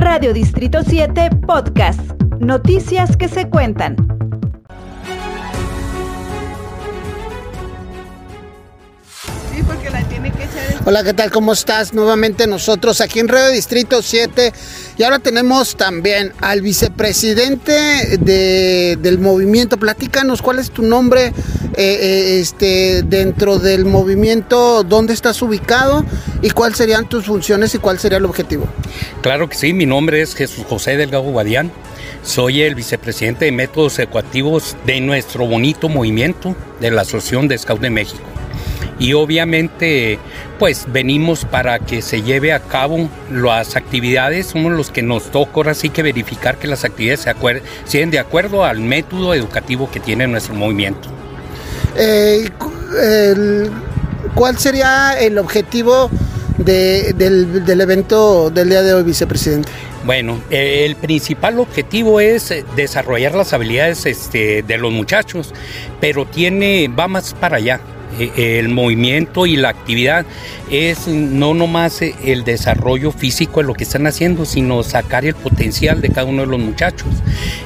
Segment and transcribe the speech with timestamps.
[0.00, 2.00] Radio Distrito 7 Podcast.
[2.40, 4.19] Noticias que se cuentan.
[10.84, 11.30] Hola, ¿qué tal?
[11.30, 11.92] ¿Cómo estás?
[11.92, 14.52] Nuevamente nosotros aquí en Radio Distrito 7
[14.98, 19.78] y ahora tenemos también al vicepresidente del movimiento.
[19.78, 21.32] Platícanos cuál es tu nombre eh,
[21.76, 26.04] eh, este, dentro del movimiento, dónde estás ubicado
[26.42, 28.66] y cuáles serían tus funciones y cuál sería el objetivo.
[29.22, 31.70] Claro que sí, mi nombre es Jesús José Delgado Guadián.
[32.22, 37.80] Soy el vicepresidente de métodos ecuativos de nuestro bonito movimiento de la Asociación de Scout
[37.80, 38.24] de México
[39.00, 40.20] y obviamente
[40.60, 45.52] pues venimos para que se lleve a cabo las actividades, somos los que nos toca
[45.56, 47.34] ahora sí que verificar que las actividades se
[47.86, 51.08] sean de acuerdo al método educativo que tiene nuestro movimiento.
[51.96, 52.48] Eh,
[54.34, 56.10] ¿Cuál sería el objetivo
[56.58, 59.70] del, evento del día de hoy, vicepresidente?
[60.04, 65.52] Bueno, el principal objetivo es desarrollar las habilidades este, de los muchachos,
[66.00, 67.80] pero tiene, va más para allá.
[68.18, 70.26] Eh, el movimiento y la actividad
[70.70, 76.00] es no nomás el desarrollo físico de lo que están haciendo, sino sacar el potencial
[76.00, 77.08] de cada uno de los muchachos,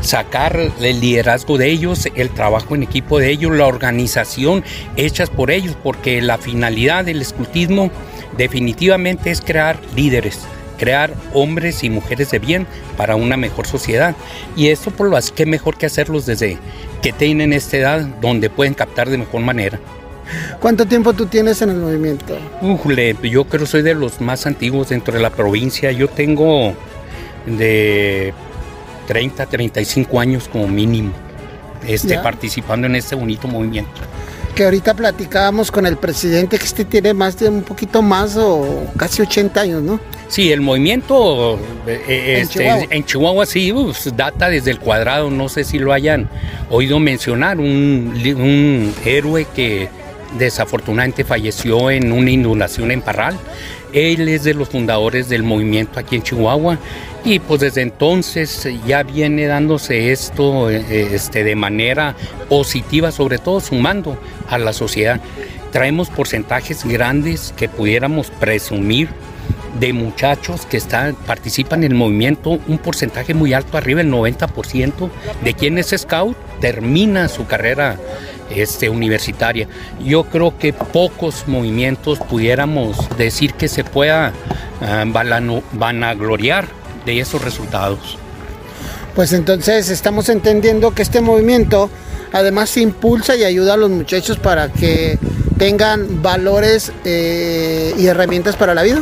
[0.00, 4.64] sacar el liderazgo de ellos, el trabajo en equipo de ellos, la organización
[4.96, 7.90] hechas por ellos, porque la finalidad del escultismo
[8.36, 10.40] definitivamente es crear líderes
[10.78, 14.16] crear hombres y mujeres de bien para una mejor sociedad.
[14.56, 16.58] Y eso por lo que mejor que hacerlos desde
[17.02, 19.78] que tienen esta edad donde pueden captar de mejor manera.
[20.60, 22.36] ¿Cuánto tiempo tú tienes en el movimiento?
[22.60, 25.92] Ujule, yo creo que soy de los más antiguos dentro de la provincia.
[25.92, 26.74] Yo tengo
[27.46, 28.32] de
[29.06, 31.12] 30, 35 años como mínimo
[31.86, 33.92] este, participando en este bonito movimiento.
[34.54, 38.86] Que ahorita platicábamos con el presidente que este tiene más de un poquito más o
[38.98, 39.98] casi 80 años, ¿no?
[40.28, 43.46] Sí, el movimiento eh, eh, este, ¿En, Chihuahua?
[43.46, 43.72] sí,
[44.14, 46.28] data desde el cuadrado, no sé si lo hayan
[46.70, 49.88] oído mencionar, un, un héroe que
[50.38, 53.38] desafortunadamente falleció en una inundación en Parral.
[53.92, 56.78] Él es de los fundadores del movimiento aquí en Chihuahua
[57.24, 62.16] y pues desde entonces ya viene dándose esto eh, este, de manera
[62.48, 65.20] positiva, sobre todo sumando a la sociedad.
[65.70, 69.08] Traemos porcentajes grandes que pudiéramos presumir
[69.78, 75.10] de muchachos que están, participan en el movimiento, un porcentaje muy alto, arriba del 90%
[75.42, 77.98] de quienes es scout termina su carrera
[78.54, 79.68] este, universitaria.
[80.04, 84.32] Yo creo que pocos movimientos pudiéramos decir que se pueda
[84.80, 86.66] uh, vanagloriar
[87.04, 88.18] de esos resultados.
[89.14, 91.90] Pues entonces estamos entendiendo que este movimiento
[92.32, 95.18] además impulsa y ayuda a los muchachos para que
[95.62, 99.00] tengan valores eh, y herramientas para la vida.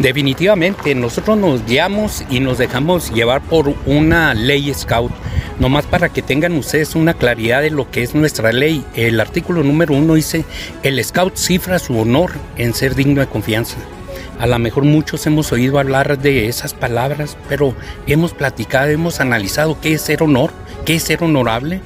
[0.00, 5.12] Definitivamente, nosotros nos guiamos y nos dejamos llevar por una ley scout
[5.60, 8.84] Nomás para que tengan ustedes una claridad de lo que es nuestra ley.
[8.96, 10.44] El artículo número uno dice,
[10.82, 13.76] el scout cifra su honor en ser digno de confianza.
[14.40, 17.76] A lo mejor muchos hemos oído hablar de esas palabras, pero
[18.08, 20.50] hemos platicado, hemos analizado qué es ser honor,
[20.84, 21.80] qué es ser honorable,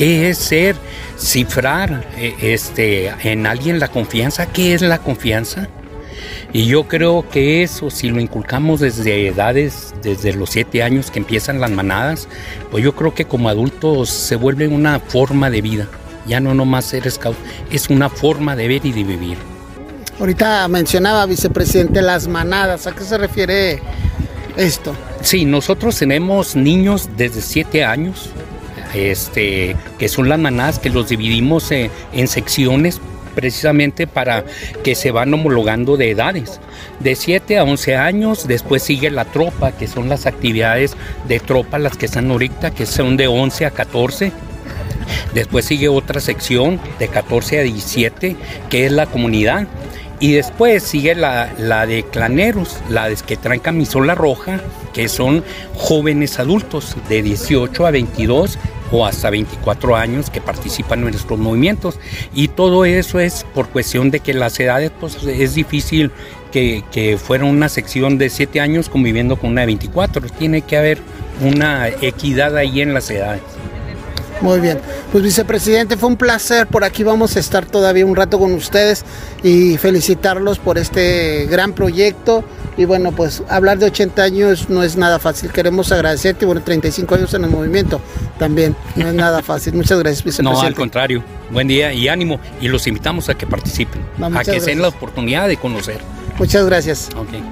[0.00, 0.76] qué es ser,
[1.18, 5.68] cifrar eh, este, en alguien la confianza, qué es la confianza.
[6.54, 11.18] Y yo creo que eso, si lo inculcamos desde edades, desde los siete años que
[11.18, 12.28] empiezan las manadas,
[12.70, 15.86] pues yo creo que como adultos se vuelve una forma de vida.
[16.26, 17.36] Ya no nomás ser scout,
[17.70, 19.36] es una forma de ver y de vivir.
[20.18, 22.86] Ahorita mencionaba, vicepresidente, las manadas.
[22.86, 23.82] ¿A qué se refiere
[24.56, 24.94] esto?
[25.20, 28.30] Sí, nosotros tenemos niños desde siete años,
[28.94, 33.00] este, que son las manadas que los dividimos en, en secciones
[33.34, 34.44] precisamente para
[34.84, 36.60] que se van homologando de edades.
[36.98, 40.96] De 7 a 11 años, después sigue la tropa, que son las actividades
[41.28, 44.32] de tropa, las que están ahorita, que son de 11 a 14.
[45.34, 48.36] Después sigue otra sección de 14 a 17,
[48.68, 49.66] que es la comunidad.
[50.22, 54.60] Y después sigue la, la, de claneros, la de que traen camisola roja,
[54.92, 55.42] que son
[55.74, 58.58] jóvenes adultos de 18 a 22
[58.90, 61.98] o hasta 24 años que participan en nuestros movimientos.
[62.34, 66.10] Y todo eso es por cuestión de que las edades, pues es difícil
[66.52, 70.22] que, que fuera una sección de 7 años conviviendo con una de 24.
[70.38, 70.98] Tiene que haber
[71.40, 73.42] una equidad ahí en las edades.
[74.40, 74.78] Muy bien.
[75.12, 76.68] Pues vicepresidente, fue un placer.
[76.68, 79.04] Por aquí vamos a estar todavía un rato con ustedes
[79.42, 82.44] y felicitarlos por este gran proyecto.
[82.76, 85.50] Y bueno, pues hablar de 80 años no es nada fácil.
[85.50, 86.46] Queremos agradecerte.
[86.46, 88.00] Bueno, 35 años en el movimiento
[88.38, 88.76] también.
[88.94, 89.74] No es nada fácil.
[89.74, 90.60] Muchas gracias, vicepresidente.
[90.60, 91.24] No, al contrario.
[91.50, 92.40] Buen día y ánimo.
[92.60, 94.02] Y los invitamos a que participen.
[94.22, 95.98] a que den la oportunidad de conocer.
[96.38, 97.08] Muchas gracias.
[97.16, 97.42] Okay.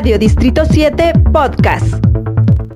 [0.00, 2.19] Radio Distrito 7 Podcast.